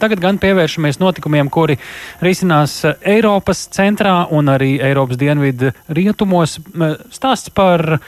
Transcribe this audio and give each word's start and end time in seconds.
Tagad 0.00 0.20
gan 0.22 0.38
pievēršamies 0.42 1.00
notikumiem, 1.02 1.50
kuri 1.52 1.76
risinās 2.22 2.78
Eiropas 3.00 3.66
centrā 3.74 4.22
un 4.32 4.52
arī 4.52 4.76
Eiropas 4.80 5.20
dienvidu 5.20 5.72
rietumos. 5.92 6.58
Stāsts 7.12 7.52
par 7.54 7.98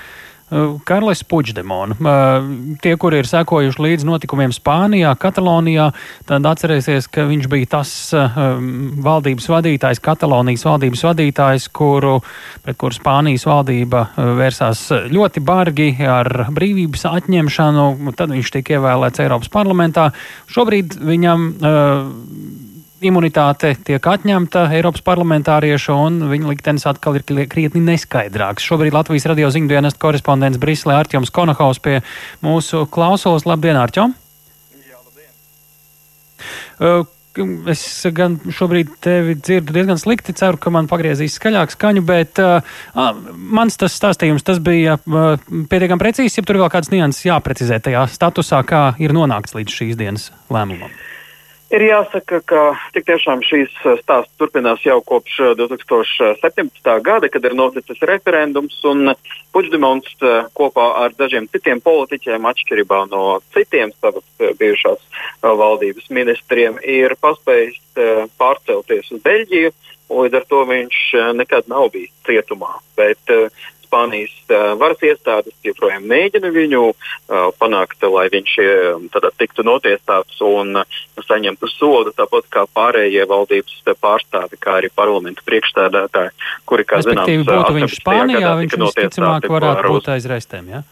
Karlis 0.84 1.22
Puģdemons. 1.24 1.98
Uh, 1.98 2.76
tie, 2.84 2.94
kuri 3.00 3.22
ir 3.22 3.28
sekojuši 3.28 3.80
līdz 3.80 4.04
notikumiem 4.08 4.52
Spānijā, 4.54 5.14
Katalonijā, 5.20 5.88
tad 6.28 6.44
atcerēsies, 6.50 7.08
ka 7.12 7.24
viņš 7.30 7.48
bija 7.50 7.70
tas 7.78 7.92
uh, 8.12 8.36
um, 8.36 8.68
valdības 9.04 9.48
vadītājs, 9.50 10.02
Katalonijas 10.04 10.66
valdības 10.68 11.04
vadītājs, 11.08 11.68
kuru, 11.74 12.18
pret 12.64 12.78
kuru 12.80 12.96
Spānijas 12.96 13.46
valdība 13.48 14.06
vērsās 14.14 14.86
ļoti 15.14 15.42
bargi 15.44 15.88
ar 16.04 16.46
brīvības 16.54 17.08
atņemšanu. 17.14 17.88
Tad 18.18 18.36
viņš 18.36 18.52
tika 18.58 18.76
ievēlēts 18.76 19.24
Eiropas 19.24 19.50
parlamentā. 19.52 20.10
Šobrīd 20.52 20.98
viņam 21.00 21.48
imunitāte 23.04 23.74
tiek 23.86 24.04
atņemta 24.14 24.66
Eiropas 24.74 25.04
parlamentārieša, 25.06 25.96
un 26.06 26.20
viņa 26.30 26.50
liktenis 26.50 26.86
atkal 26.90 27.18
ir 27.18 27.24
krietni 27.24 27.82
neskaidrāks. 27.84 28.66
Šobrīd 28.66 28.96
Latvijas 28.96 29.28
radio 29.30 29.50
ziņdienas 29.54 29.98
korespondents 30.00 30.60
Briselē 30.62 30.98
Arķoms 31.02 31.32
Konahaus 31.34 31.82
pie 31.84 32.00
mūsu 32.44 32.86
klausulas. 32.90 33.46
Labdien, 33.48 33.78
Arķom! 33.80 34.14
Jā, 34.84 35.00
labdien! 35.00 35.34
Uh, 36.80 37.04
Es 37.66 37.80
gan 38.14 38.36
šobrīd 38.54 38.92
tevi 39.02 39.34
dzirdu 39.34 39.74
diezgan 39.74 39.98
slikti. 39.98 40.34
Ceru, 40.38 40.58
ka 40.60 40.70
man 40.70 40.86
pagriezīs 40.90 41.34
skaļāk 41.40 41.72
skaņu, 41.74 42.04
bet 42.06 42.38
uh, 42.38 42.76
mans 43.34 43.74
tas 43.80 43.96
stāstījums 43.98 44.46
tas 44.46 44.60
bija 44.62 44.94
uh, 45.02 45.34
pietiekami 45.42 46.02
precīzs. 46.02 46.38
Ja 46.38 46.46
tur 46.46 46.60
vēl 46.62 46.70
kāds 46.70 46.92
nianses 46.94 47.26
jāprecizē 47.26 47.80
tajā 47.82 48.06
statusā, 48.12 48.62
kā 48.68 48.84
ir 49.02 49.16
nonākts 49.16 49.58
līdz 49.58 49.78
šīs 49.80 49.98
dienas 49.98 50.30
lēmumam. 50.46 50.94
Ir 51.72 51.80
jāsaka, 51.80 52.42
ka 52.44 52.62
tik 52.92 53.06
tiešām 53.08 53.40
šīs 53.42 53.72
stāsts 54.02 54.36
turpinās 54.38 54.82
jau 54.84 54.98
kopš 55.06 55.38
2017. 55.58 56.82
Uh, 56.84 56.98
gada, 57.04 57.30
kad 57.32 57.46
ir 57.48 57.56
noticis 57.56 58.02
referendums, 58.04 58.76
un 58.84 59.14
Puigdemons 59.54 60.10
uh, 60.20 60.44
kopā 60.54 60.90
ar 61.00 61.16
dažiem 61.16 61.48
citiem 61.48 61.80
politiķiem, 61.84 62.44
atšķirībā 62.50 63.00
no 63.10 63.38
citiem 63.56 63.94
savas 63.96 64.26
bijušās 64.60 65.00
valdības 65.42 66.12
ministriem, 66.12 66.76
ir 66.84 67.16
paspējis 67.20 67.80
pārcelties 68.38 69.12
uz 69.14 69.24
Beļģiju. 69.24 69.72
Līdz 70.14 70.36
ar 70.36 70.44
to 70.50 70.60
viņš 70.68 70.98
nekad 71.38 71.70
nav 71.70 71.88
bijis 71.94 72.12
cietumā. 72.28 72.74
Bet 72.98 73.32
Spānijas 73.84 74.34
uh, 74.48 74.72
varas 74.80 75.02
iestādes 75.04 75.54
joprojām 75.66 76.06
mēģina 76.10 76.50
viņu 76.54 76.82
uh, 76.90 76.96
panākt, 77.60 78.02
lai 78.10 78.26
viņš 78.32 78.56
uh, 78.64 79.28
tiktu 79.38 79.64
notiesāts 79.66 80.40
un 80.44 80.80
saņemtu 81.24 81.70
sodu, 81.70 82.12
tāpat 82.16 82.48
kā 82.52 82.66
pārējie 82.76 83.24
valdības 83.30 83.94
pārstāvi, 84.02 84.58
kā 84.60 84.80
arī 84.80 84.90
parlamenta 84.94 85.44
priekšstādātāji, 85.46 86.34
kuri, 86.68 86.88
kā 86.88 87.00
zināms, 87.04 87.46
būtu 87.48 87.78
viņš 87.78 87.96
Spānijā, 88.00 88.56
viņš 88.64 88.76
visticamāk 88.82 89.48
varētu 89.52 89.94
būt 89.94 90.12
aiz 90.16 90.28
restēm? 90.30 90.68
Ja? 90.74 90.84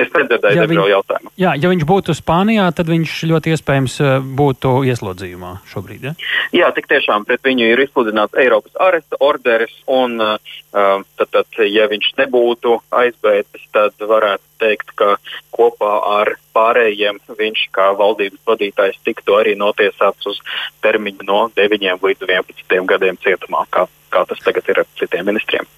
Es 0.00 0.08
nedzirdēju 0.08 0.56
ja 0.56 0.64
viņ, 0.68 0.78
jautājumu. 0.88 1.30
Jā, 1.36 1.52
ja 1.60 1.68
viņš 1.68 1.84
būtu 1.88 2.14
Spānijā, 2.16 2.64
tad 2.72 2.88
viņš 2.88 3.16
ļoti 3.28 3.52
iespējams 3.52 3.96
eh, 4.00 4.12
būtu 4.40 4.72
ieslodzījumā 4.88 5.50
šobrīd. 5.68 6.06
Ja? 6.08 6.12
Jā, 6.56 6.70
tik 6.72 6.88
tiešām 6.88 7.26
pret 7.28 7.44
viņu 7.44 7.68
ir 7.74 7.82
izsludināts 7.84 8.38
Eiropas 8.40 8.72
aresta 8.80 9.20
orderis, 9.20 9.74
un 9.90 10.16
uh, 10.22 10.38
tad, 10.72 11.28
tad, 11.28 11.60
ja 11.68 11.84
viņš 11.92 12.08
nebūtu 12.22 12.78
aizbēdzis, 13.02 13.68
tad 13.76 14.00
varētu 14.00 14.48
teikt, 14.62 14.94
ka 14.96 15.16
kopā 15.52 15.92
ar 16.22 16.34
pārējiem 16.56 17.20
viņš 17.36 17.66
kā 17.76 17.90
valdības 17.98 18.40
vadītājs 18.48 19.00
tiktu 19.04 19.36
arī 19.36 19.56
notiesāts 19.60 20.28
uz 20.32 20.40
termiņu 20.84 21.28
no 21.28 21.44
9 21.56 22.08
līdz 22.08 22.28
11 22.28 22.88
gadiem 22.94 23.20
cietumā, 23.24 23.66
kā, 23.72 23.86
kā 24.12 24.24
tas 24.28 24.44
tagad 24.44 24.72
ir 24.72 24.84
ar 24.84 24.92
citiem 25.00 25.28
ministriem. 25.28 25.68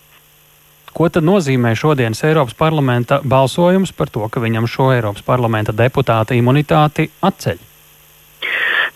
Ko 0.94 1.08
tad 1.10 1.26
nozīmē 1.26 1.72
šodienas 1.74 2.22
Eiropas 2.22 2.54
parlamenta 2.54 3.18
balsojums 3.26 3.90
par 3.98 4.12
to, 4.14 4.28
ka 4.30 4.38
viņam 4.38 4.68
šo 4.70 4.92
Eiropas 4.94 5.24
parlamenta 5.26 5.74
deputāta 5.74 6.36
imunitāti 6.38 7.08
atceļ? 7.18 7.58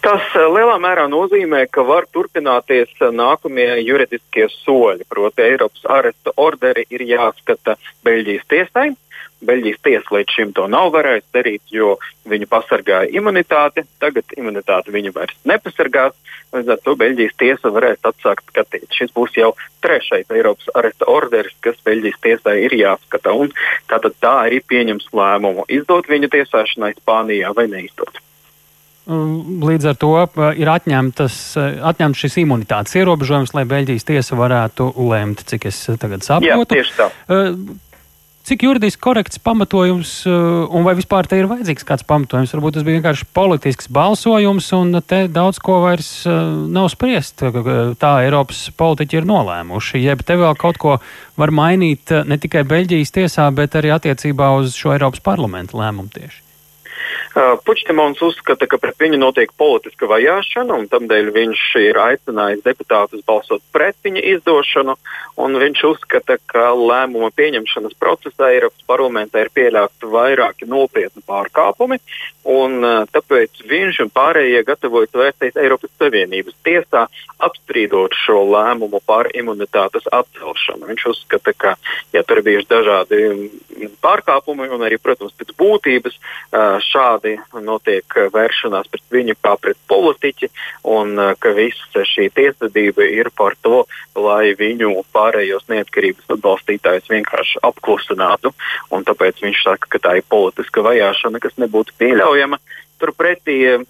Tas 0.06 0.22
eh, 0.38 0.46
lielā 0.46 0.76
mērā 0.78 1.08
nozīmē, 1.10 1.64
ka 1.74 1.82
var 1.82 2.06
turpināties 2.14 2.92
eh, 3.02 3.10
nākamie 3.10 3.66
juridiskie 3.82 4.46
soļi. 4.60 5.08
Proti, 5.10 5.42
Eiropas 5.42 5.88
aresta 5.98 6.36
orderi 6.38 6.86
ir 6.94 7.02
jāskata 7.08 7.74
Beļģijas 8.06 8.46
tiesai, 8.52 8.92
Beļģijas 9.38 9.82
tiesa 9.86 10.14
līdz 10.16 10.34
šim 10.34 10.52
to 10.56 10.66
nav 10.70 10.90
varējusi 10.94 11.28
darīt, 11.36 11.62
jo 11.70 11.94
viņu 12.28 12.48
pasargāja 12.50 13.10
imunitāte. 13.14 13.84
Tagad 14.02 14.34
imunitāte 14.36 14.94
viņu 14.94 15.12
vairs 15.14 15.38
nepasargās. 15.48 16.16
Līdz 16.56 16.72
ar 16.74 16.80
to 16.82 16.94
Beļģijas 16.98 17.36
tiesa 17.38 17.72
varēs 17.72 18.02
atsākt 18.08 18.48
skatīt. 18.50 18.88
Šis 18.94 19.14
būs 19.14 19.36
jau 19.38 19.52
trešais 19.84 20.30
Eiropas 20.34 20.70
aresta 20.74 21.06
orderis, 21.12 21.54
kas 21.64 21.78
Beļģijas 21.86 22.22
tiesai 22.24 22.56
ir 22.66 22.74
jāskata. 22.80 23.36
Un 23.36 23.52
tātad 23.90 24.16
tā 24.18 24.34
arī 24.48 24.62
pieņems 24.64 25.12
lēmumu 25.14 25.68
izdot 25.70 26.10
viņu 26.10 26.32
tiesāšanai 26.34 26.96
Spānijā 26.98 27.54
vai 27.54 27.68
neizdot. 27.70 28.22
Līdz 29.08 29.86
ar 29.88 29.96
to 29.96 30.12
ir 30.60 30.68
atņemtas, 30.68 31.36
atņemts 31.88 32.24
šis 32.26 32.42
imunitātes 32.42 32.98
ierobežojums, 33.00 33.54
lai 33.56 33.64
Beļģijas 33.70 34.04
tiesa 34.04 34.36
varētu 34.36 34.90
lemt, 35.08 35.46
cik 35.48 35.70
es 35.70 35.78
tagad 35.96 36.26
saprotu. 36.26 36.50
Jā, 36.50 36.58
tieši 36.74 36.96
tā. 36.98 37.06
Cik 38.48 38.62
juridiski 38.64 39.02
korekts 39.04 39.36
pamatojums, 39.44 40.10
uh, 40.24 40.62
un 40.72 40.86
vai 40.86 40.94
vispār 40.96 41.26
te 41.28 41.36
ir 41.36 41.50
vajadzīgs 41.50 41.84
kāds 41.84 42.06
pamatojums? 42.08 42.54
Varbūt 42.56 42.78
tas 42.78 42.86
bija 42.86 42.96
vienkārši 42.96 43.26
politisks 43.36 43.90
balsojums, 43.92 44.70
un 44.72 45.02
te 45.04 45.18
daudz 45.28 45.60
ko 45.60 45.82
vairs 45.82 46.08
uh, 46.24 46.38
nav 46.72 46.88
spriest. 46.88 47.44
Tā 48.00 48.14
Eiropas 48.24 48.62
politiķi 48.72 49.20
ir 49.20 49.28
nolēmuši. 49.28 50.00
Jeb 50.00 50.24
te 50.24 50.40
vēl 50.40 50.56
kaut 50.56 50.80
ko 50.80 50.96
var 51.36 51.52
mainīt 51.52 52.08
uh, 52.16 52.24
ne 52.24 52.40
tikai 52.40 52.64
Beļģijas 52.72 53.16
tiesā, 53.20 53.52
bet 53.52 53.76
arī 53.76 53.92
attiecībā 53.98 54.54
uz 54.56 54.72
šo 54.80 54.96
Eiropas 54.96 55.20
parlamentu 55.28 55.82
lēmumu 55.82 56.08
tieši. 56.16 56.47
Uh, 57.34 57.56
Puķtemons 57.64 58.20
uzskata, 58.24 58.66
ka 58.70 58.78
pret 58.80 58.98
viņu 59.00 59.18
notiek 59.20 59.52
politiska 59.58 60.08
vajāšana, 60.10 60.76
un 60.78 60.88
tādēļ 60.90 61.30
viņš 61.34 61.64
ir 61.82 61.98
aicinājis 62.00 62.64
deputātus 62.64 63.24
balsot 63.26 63.62
pret 63.74 63.96
viņa 64.04 64.24
izdošanu. 64.34 64.96
Viņš 65.58 65.82
uzskata, 65.84 66.38
ka 66.50 66.70
lēmuma 66.74 67.30
pieņemšanas 67.36 67.96
procesā 68.00 68.50
Eiropas 68.54 68.84
parlamentā 68.88 69.42
ir 69.42 69.52
pieļauti 69.54 70.10
vairāki 70.10 70.68
nopietni 70.70 71.22
pārkāpumi, 71.28 71.98
un 72.48 72.78
uh, 72.82 73.04
tāpēc 73.12 73.62
viņš 73.68 74.02
un 74.06 74.12
pārējie 74.14 74.64
gatavojas 74.66 75.14
vērsties 75.14 75.58
Eiropas 75.60 75.92
Savienības 76.00 76.56
tiesā, 76.66 77.06
apstrīdot 77.38 78.16
šo 78.18 78.42
lēmumu 78.48 79.00
par 79.06 79.28
imunitātes 79.36 80.08
atcelšanu. 80.10 80.88
Viņš 80.90 81.06
uzskata, 81.12 81.54
ka 81.54 81.74
ja 82.14 82.24
tur 82.26 82.40
ir 82.40 82.46
bijuši 82.48 82.70
dažādi 82.70 83.20
pārkāpumi, 84.02 84.68
un 84.74 84.84
arī, 84.86 84.98
protams, 85.02 85.34
pēc 85.38 85.54
būtības 85.58 86.18
uh, 86.18 86.78
šādi 86.82 87.07
šādi 87.08 87.38
notiek 87.64 88.04
vēršanās 88.32 88.88
pret 88.90 89.02
viņu 89.10 89.36
kā 89.40 89.56
pret 89.60 89.76
politiķi, 89.88 90.50
un 90.84 91.16
uh, 91.18 91.34
ka 91.38 91.52
visa 91.56 92.04
šī 92.04 92.28
tiesvedība 92.34 93.06
ir 93.08 93.30
par 93.36 93.56
to, 93.62 93.84
lai 94.14 94.54
viņu 94.58 95.04
pārējos 95.12 95.68
neatkarības 95.68 96.28
atbalstītājus 96.36 97.08
vienkārši 97.08 97.62
apklusinātu. 97.62 98.52
Tāpēc 99.08 99.40
viņš 99.40 99.62
saka, 99.64 99.88
ka 99.88 99.98
tā 100.04 100.18
ir 100.18 100.26
politiska 100.28 100.82
vajāšana, 100.84 101.40
kas 101.40 101.56
nebūtu 101.56 101.94
pieļaujama. 101.98 102.58
Turpretī 102.98 103.60
uh, 103.70 103.84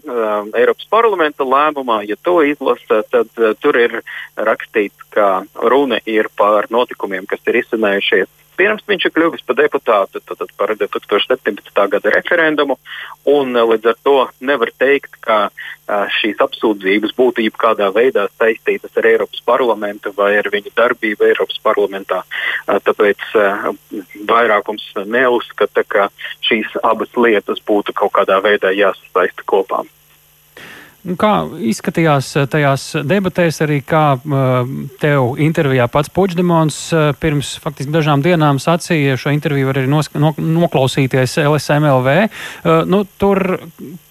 Eiropas 0.55 0.87
parlamenta 0.91 1.47
lēmumā, 1.49 2.03
ja 2.07 2.17
to 2.23 2.43
izlasa, 2.45 3.03
tad 3.11 3.31
uh, 3.41 3.55
tur 3.59 3.79
ir 3.81 4.03
rakstīts, 4.37 5.09
ka 5.11 5.47
runa 5.57 5.99
ir 6.07 6.29
par 6.37 6.69
notikumiem, 6.71 7.27
kas 7.27 7.41
ir 7.49 7.63
izcinējušies 7.63 8.29
pirms 8.59 8.85
viņš 8.89 9.07
ir 9.07 9.15
kļuvis 9.15 9.45
par 9.47 9.59
deputātu, 9.61 10.21
tad, 10.21 10.41
tad 10.43 10.53
par 10.59 10.75
2017. 10.75 11.85
gada 11.95 12.13
referendumu. 12.15 12.79
Un, 13.29 13.57
eh, 13.57 13.67
līdz 13.73 13.91
ar 13.93 13.99
to 14.05 14.17
nevar 14.41 14.73
teikt, 14.83 15.19
ka 15.25 15.39
eh, 15.49 16.07
šīs 16.19 16.43
apsūdzības 16.45 17.15
būtu 17.19 17.45
jebkādā 17.47 17.91
veidā 17.95 18.27
saistītas 18.37 18.97
ar 18.97 19.11
Eiropas 19.13 19.43
parlamentu 19.47 20.13
vai 20.17 20.35
ar 20.41 20.51
viņa 20.53 20.75
darbību 20.77 21.29
Eiropas 21.31 21.61
parlamentā. 21.65 22.23
Eh, 22.69 22.81
tāpēc 22.89 23.29
vairākums 24.29 24.91
neuzskata, 25.07 25.85
ka 25.89 26.09
šīs 26.49 26.75
abas 26.83 27.15
lietas 27.17 27.63
būtu 27.65 27.95
kaut 27.95 28.13
kādā 28.19 28.43
veidā 28.45 28.75
jāsasaista 28.75 29.47
kopā. 29.47 29.85
Kā 31.19 31.33
izskatījās 31.63 32.33
tajās 32.51 32.85
debatēs, 33.07 33.61
arī 33.65 33.79
kā 33.87 34.19
tev 35.01 35.39
intervijā 35.41 35.87
pats 35.93 36.11
Puģdemons 36.13 36.79
pirms 37.23 37.55
faktiski 37.63 37.95
dažām 37.95 38.25
dienām 38.25 38.59
sacīja, 38.61 39.17
šo 39.21 39.33
interviju 39.33 39.71
var 39.71 39.79
arī 39.81 39.89
noklausīties 39.89 41.39
LSMLV. 41.47 42.17
Nu, 42.91 43.05
tur 43.17 43.45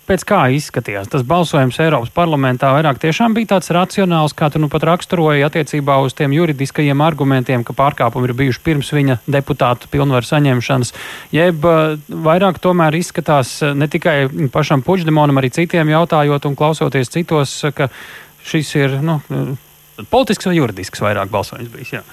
pēc 0.07 0.23
kā 0.27 0.39
izskatījās 0.55 1.09
tas 1.11 1.25
balsojums 1.27 1.79
Eiropas 1.83 2.11
parlamentā, 2.15 2.71
vairāk 2.75 3.01
tiešām 3.03 3.35
bija 3.35 3.53
tāds 3.55 3.71
racionāls, 3.75 4.35
kā 4.37 4.49
tu 4.53 4.61
nu 4.63 4.69
pat 4.71 4.85
raksturoji 4.87 5.45
attiecībā 5.47 5.97
uz 6.03 6.15
tiem 6.17 6.35
juridiskajiem 6.35 7.03
argumentiem, 7.03 7.65
ka 7.67 7.75
pārkāpumi 7.77 8.29
ir 8.29 8.35
bijuši 8.41 8.63
pirms 8.65 8.91
viņa 8.95 9.19
deputātu 9.27 9.91
pilnvaru 9.93 10.29
saņemšanas, 10.29 10.93
jeb 11.35 11.67
eh, 11.67 11.97
vairāk 12.29 12.61
tomēr 12.63 12.99
izskatās 12.99 13.57
eh, 13.61 13.75
ne 13.77 13.89
tikai 13.91 14.17
pašam 14.53 14.85
Puģdemonam, 14.87 15.41
arī 15.41 15.51
citiem 15.53 15.91
jautājot 15.91 16.47
un 16.47 16.55
klausoties 16.57 17.11
citos, 17.11 17.59
ka 17.75 17.91
šis 18.47 18.73
ir 18.79 18.97
nu, 19.03 19.19
politisks 20.09 20.47
vai 20.47 20.55
juridisks 20.57 21.03
vairāk 21.03 21.31
balsojums 21.33 21.73
bijis. 21.73 21.97
Jā. 21.97 22.05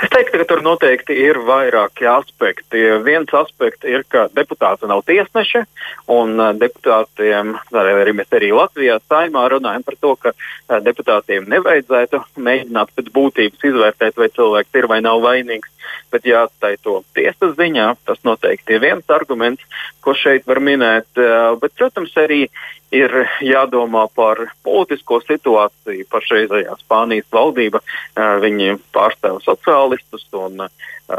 Es 0.00 0.10
teiktu, 0.12 0.38
ka 0.40 0.46
tur 0.48 0.62
noteikti 0.64 1.14
ir 1.24 1.38
vairāki 1.46 2.06
aspekti. 2.08 2.80
Viens 3.04 3.30
aspekts 3.36 3.86
ir, 3.88 4.04
ka 4.08 4.26
deputāti 4.34 4.88
nav 4.90 5.02
tiesneši, 5.08 5.64
un 6.12 6.34
uh, 6.40 6.52
deputātiem, 6.56 7.54
arī 7.76 8.14
mēs 8.16 8.32
arī 8.32 8.52
Latvijā 8.56 8.98
saimā 9.10 9.44
runājam 9.52 9.84
par 9.86 9.98
to, 10.00 10.14
ka 10.22 10.32
uh, 10.34 10.78
deputātiem 10.84 11.48
nevajadzētu 11.52 12.22
mēģināt 12.36 12.92
pēc 12.96 13.12
būtības 13.14 13.68
izvērtēt, 13.72 14.18
vai 14.18 14.30
cilvēks 14.32 14.80
ir 14.80 14.90
vai 14.90 15.00
nav 15.04 15.22
vainīgs, 15.24 15.72
bet 16.14 16.28
jāatstāj 16.28 16.78
to 16.84 17.00
tiesas 17.16 17.56
ziņā. 17.58 17.88
Tas 18.08 18.22
noteikti 18.28 18.78
ir 18.78 18.84
viens 18.84 19.12
arguments, 19.12 19.66
ko 20.00 20.16
šeit 20.16 20.46
var 20.48 20.62
minēt. 20.62 21.10
Uh, 21.18 21.58
bet, 21.60 21.76
protams, 21.78 22.14
arī 22.20 22.46
ir 22.92 23.12
jādomā 23.40 24.04
par 24.14 24.40
politisko 24.64 25.22
situāciju. 25.24 26.06
Pašreizējā 26.12 26.76
Spānijas 26.82 27.28
valdība 27.32 27.80
viņi 28.14 28.76
pārstāv 28.94 29.40
sociālistus, 29.82 30.26
un 30.32 30.68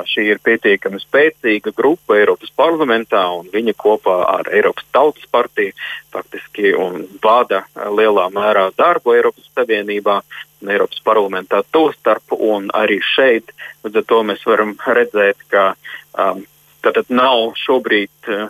šī 0.07 0.25
ir 0.31 0.39
pietiekami 0.43 0.99
spēcīga 1.01 1.73
grupa 1.75 2.17
Eiropas 2.17 2.51
parlamentā, 2.55 3.23
un 3.39 3.49
viņa 3.51 3.73
kopā 3.77 4.23
ar 4.27 4.49
Eiropas 4.51 4.85
Tautas 4.91 5.25
partiju 5.31 5.73
faktiski 6.11 6.73
vada 7.21 7.65
lielā 7.75 8.29
mērā 8.31 8.71
darbu 8.77 9.13
Eiropas 9.13 9.49
Savienībā 9.55 10.21
Eiropas 10.63 11.01
parlamentā 11.03 11.63
to 11.71 11.91
starp, 11.99 12.23
un 12.31 12.69
arī 12.73 12.99
šeit, 13.03 13.51
līdz 13.83 13.97
ar 13.97 14.07
to 14.07 14.23
mēs 14.23 14.45
varam 14.45 14.75
redzēt, 14.85 15.37
ka 15.49 15.75
um, 16.17 16.45
tātad 16.81 17.05
nav 17.09 17.53
šobrīd 17.59 18.31
uh, 18.31 18.49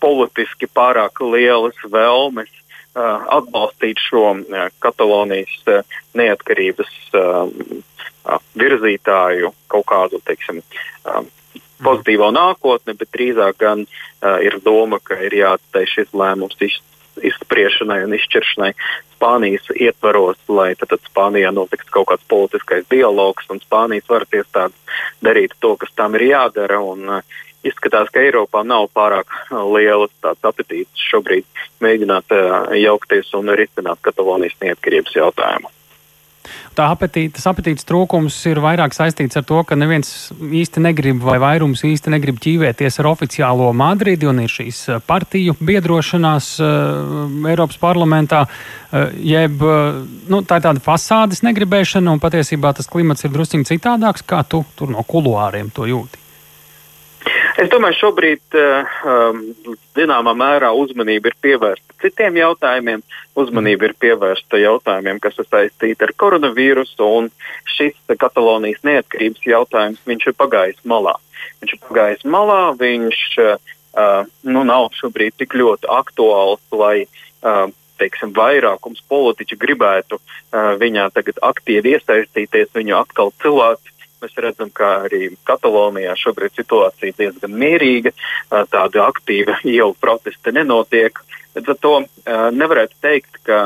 politiski 0.00 0.66
pārāk 0.66 1.22
lielas 1.22 1.78
vēlmes 1.86 2.50
atbalstīt 2.94 3.98
šo 3.98 4.36
Katalonijas 4.78 5.82
neatkarības 6.14 6.92
virzītāju 8.58 9.52
kaut 9.68 9.86
kādu, 9.90 10.20
teiksim, 10.24 10.62
pozitīvo 11.84 12.30
nākotni, 12.34 12.96
bet 12.96 13.12
drīzāk 13.12 13.58
gan 13.60 13.84
ir 14.44 14.58
doma, 14.64 15.00
ka 15.02 15.18
ir 15.26 15.36
jāatstāj 15.36 15.88
šis 15.90 16.14
lēmums 16.16 16.56
izspriešanai 17.22 18.00
un 18.06 18.14
izšķiršanai 18.16 18.72
Spānijas 19.14 19.68
ietvaros, 19.76 20.40
lai 20.48 20.74
tad, 20.78 20.90
tad 20.92 21.04
Spānijā 21.06 21.52
notiks 21.54 21.88
kaut 21.94 22.10
kāds 22.10 22.26
politiskais 22.28 22.84
dialogs 22.90 23.46
un 23.52 23.62
Spānijas 23.62 24.08
varas 24.10 24.34
iestādes 24.34 24.98
darītu 25.24 25.56
to, 25.60 25.74
kas 25.80 25.94
tam 25.96 26.18
ir 26.18 26.26
jādara. 26.32 26.80
Un, 26.82 27.06
uh, 27.08 27.38
izskatās, 27.64 28.10
ka 28.12 28.20
Eiropā 28.20 28.64
nav 28.66 28.90
pārāk 28.96 29.30
lielas 29.74 30.12
tāds 30.24 30.44
apetīts 30.50 31.06
šobrīd 31.10 31.46
mēģināt 31.84 32.34
uh, 32.36 32.74
jaukties 32.76 33.32
un 33.38 33.54
risināt 33.56 34.02
Katalonijas 34.04 34.58
neatkarības 34.60 35.16
jautājumu. 35.16 35.72
Tā 36.74 36.88
apetīte, 36.92 37.36
tas 37.38 37.46
apetītes 37.50 37.86
trūkums 37.88 38.36
ir 38.50 38.60
vairāk 38.64 38.96
saistīts 38.96 39.38
ar 39.38 39.46
to, 39.48 39.60
ka 39.66 39.78
neviens 39.78 40.32
īsti 40.32 40.82
negrib 40.84 41.22
vai 41.24 41.36
vairums 41.42 41.84
īsti 41.86 42.12
negrib 42.14 42.40
ķīvēties 42.42 43.00
ar 43.02 43.10
oficiālo 43.12 43.70
Madridi 43.76 44.28
un 44.30 44.42
ir 44.44 44.52
šīs 44.52 44.82
uh, 44.90 45.02
partiju 45.04 45.56
biedrošanās 45.60 46.50
uh, 46.62 47.46
Eiropas 47.52 47.78
parlamentā, 47.82 48.44
uh, 48.48 49.06
jeb 49.20 49.62
uh, 49.62 50.02
nu, 50.30 50.42
tā 50.42 50.60
ir 50.60 50.66
tāda 50.68 50.84
fasādes 50.84 51.44
negribēšana 51.46 52.16
un 52.16 52.22
patiesībā 52.22 52.74
tas 52.76 52.90
klimats 52.90 53.24
ir 53.24 53.34
drusciņ 53.34 53.68
citādāks, 53.70 54.26
kā 54.26 54.42
tu 54.48 54.64
tur 54.78 54.92
no 54.92 55.06
kuluāriem 55.06 55.72
to 55.74 55.88
jūti. 55.90 56.23
Es 57.54 57.68
domāju, 57.70 57.94
šobrīd 58.00 58.56
eh, 58.58 58.94
um, 59.06 59.42
zināmā 59.94 60.32
mērā 60.34 60.72
uzmanība 60.74 61.30
ir 61.30 61.36
pievērsta 61.44 61.94
citiem 62.02 62.40
jautājumiem. 62.40 63.04
Uzmanība 63.38 63.88
ir 63.88 63.94
pievērsta 64.02 64.58
jautājumiem, 64.58 65.20
kas 65.22 65.38
ir 65.38 65.46
saistīti 65.46 66.06
ar 66.06 66.12
koronavīrusu, 66.18 67.06
un 67.06 67.30
šis 67.76 67.94
Katalonijas 68.18 68.82
neatkarības 68.86 69.46
jautājums 69.46 70.02
ir 70.10 70.34
pagājis 70.34 70.82
malā. 70.82 71.14
Viņš 71.62 71.76
ir 71.76 71.82
pagājis 71.86 72.26
malā, 72.26 72.60
viņš 72.80 73.22
uh, 73.44 73.54
nu, 74.42 74.66
nav 74.66 74.90
šobrīd 74.98 75.38
tik 75.38 75.54
ļoti 75.54 75.90
aktuāls, 75.94 76.62
lai 76.74 77.06
uh, 77.06 77.70
teiksim, 78.02 78.34
vairākums 78.34 79.02
politiķu 79.08 79.58
gribētu 79.60 80.18
viņā 80.80 81.08
tagad 81.14 81.38
aktīvi 81.46 81.94
iesaistīties, 81.94 82.72
viņu 82.74 82.96
atkal 82.98 83.30
cilvēku 83.42 83.93
Mēs 84.24 84.38
redzam, 84.40 84.70
ka 84.72 85.04
arī 85.04 85.34
Katalonijā 85.44 86.14
šobrīd 86.16 86.56
situācija 86.56 87.12
diezgan 87.18 87.52
mierīga, 87.60 88.14
tāda 88.48 89.04
aktīva 89.04 89.58
ielu 89.76 89.92
protesta 90.00 90.54
nenotiek. 90.54 91.20
Līdz 91.54 91.74
ar 91.74 91.80
to 91.84 91.94
nevarētu 92.56 92.96
teikt, 93.04 93.36
ka 93.44 93.58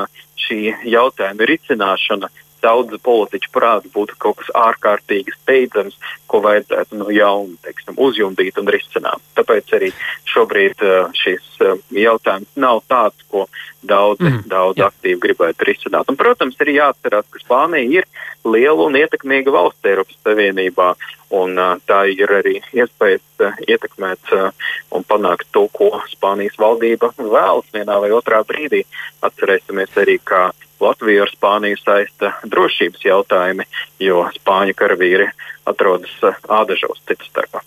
šī 0.49 0.75
jautājuma 0.91 1.47
risināšana 1.47 2.31
daudzu 2.63 2.99
politiķu 3.05 3.51
prātu 3.55 3.91
būtu 3.95 4.17
kaut 4.23 4.39
kas 4.41 4.51
ārkārtīgi 4.59 5.35
steidzams, 5.37 5.99
ko 6.29 6.41
vajadzētu 6.45 6.99
no 7.01 7.09
jauna 7.15 7.57
teiksim, 7.65 7.97
uzjundīt 7.97 8.59
un 8.61 8.71
risināt. 8.73 9.23
Tāpēc 9.39 9.75
arī 9.79 9.91
šobrīd 10.29 10.85
uh, 10.85 11.11
šis 11.17 11.47
uh, 11.65 11.79
jautājums 11.95 12.51
nav 12.57 12.83
tāds, 12.91 13.23
ko 13.33 13.47
daudzi, 13.89 14.27
mm, 14.27 14.43
daudz 14.51 14.81
jā. 14.81 14.89
aktīvi 14.91 15.21
gribētu 15.23 15.69
risināt. 15.69 16.11
Un, 16.11 16.19
protams, 16.19 16.59
ir 16.65 16.75
jāatcerās, 16.75 17.29
ka 17.31 17.43
Spānija 17.43 18.03
ir 18.03 18.09
liela 18.49 18.89
un 18.89 18.99
ietekmīga 18.99 19.55
valsts 19.55 19.89
Eiropas 19.89 20.19
Savienībā, 20.25 20.93
un 21.39 21.59
uh, 21.61 21.75
tā 21.89 22.05
ir 22.13 22.31
arī 22.33 22.59
iespējas 22.77 23.45
uh, 23.45 23.59
ietekmēt 23.69 24.33
uh, 24.37 24.49
un 24.97 25.05
panākt 25.09 25.49
to, 25.55 25.67
ko 25.73 25.93
Spānijas 26.13 26.59
valdība 26.61 27.13
vēlas 27.19 27.69
vienā 27.75 27.99
vai 28.03 28.13
otrā 28.17 28.43
brīdī. 28.49 28.85
Atcerēsimies 29.25 29.97
arī, 30.01 30.19
ka 30.25 30.49
Latviju 30.81 31.25
ar 31.25 31.33
Spāniju 31.33 31.81
saista 31.81 32.35
drošības 32.47 33.09
jautājumi, 33.09 33.67
jo 34.03 34.23
spāņu 34.37 34.77
karavīri 34.79 35.27
atrodas 35.69 36.15
uh, 36.23 36.39
ādažos 36.61 37.03
citu 37.09 37.27
starpā. 37.29 37.65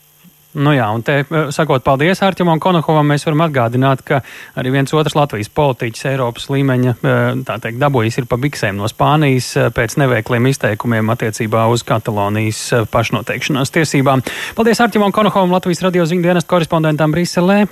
Nu 0.51 0.73
jā, 0.75 0.83
un 0.91 0.99
te 0.99 1.21
uh, 1.21 1.47
sakot 1.55 1.83
paldies 1.83 2.19
Arķimam 2.27 2.59
Konokovam, 2.59 3.07
mēs 3.07 3.23
varam 3.23 3.45
atgādināt, 3.45 4.01
ka 4.03 4.19
arī 4.59 4.73
viens 4.73 4.91
otrs 4.91 5.15
Latvijas 5.15 5.47
politiķis 5.55 6.09
Eiropas 6.11 6.49
līmeņa, 6.51 6.95
uh, 6.97 7.19
tā 7.47 7.55
teikt, 7.63 7.79
dabūjis 7.79 8.19
ir 8.19 8.27
pa 8.27 8.39
biksēm 8.41 8.79
no 8.79 8.89
Spānijas 8.91 9.53
pēc 9.75 9.95
neveikliem 10.01 10.49
izteikumiem 10.51 11.13
attiecībā 11.15 11.63
uz 11.71 11.85
Katalonijas 11.87 12.65
pašnoteikšanās 12.91 13.71
tiesībām. 13.77 14.25
Paldies 14.57 14.83
Arķimam 14.83 15.15
Konokovam, 15.15 15.55
Latvijas 15.55 15.85
radio 15.87 16.07
ziņu 16.09 16.27
dienestu 16.27 16.51
korespondentam 16.51 17.15
Briselē. 17.15 17.63